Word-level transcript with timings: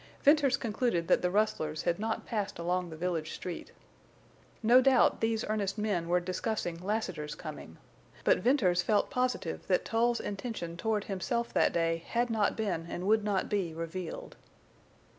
Venters 0.23 0.57
concluded 0.57 1.07
that 1.09 1.21
the 1.21 1.29
rustlers 1.29 1.83
had 1.83 1.99
not 1.99 2.25
passed 2.25 2.57
along 2.57 2.89
the 2.89 2.95
village 2.97 3.33
street. 3.33 3.71
No 4.63 4.81
doubt 4.81 5.21
these 5.21 5.45
earnest 5.47 5.77
men 5.77 6.09
were 6.09 6.19
discussing 6.19 6.79
Lassiter's 6.79 7.35
coming. 7.35 7.77
But 8.23 8.39
Venters 8.39 8.81
felt 8.81 9.11
positive 9.11 9.67
that 9.67 9.85
Tull's 9.85 10.19
intention 10.19 10.75
toward 10.75 11.03
himself 11.03 11.53
that 11.53 11.71
day 11.71 12.03
had 12.07 12.31
not 12.31 12.57
been 12.57 12.87
and 12.89 13.05
would 13.05 13.23
not 13.23 13.47
be 13.47 13.75
revealed. 13.75 14.37